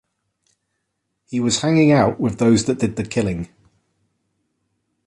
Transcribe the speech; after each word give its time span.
He 1.27 1.39
was 1.39 1.61
hanging 1.61 1.91
out 1.91 2.19
with 2.19 2.39
those 2.39 2.65
that 2.65 2.79
did 2.79 2.95
the 2.95 3.03
killing. 3.05 3.49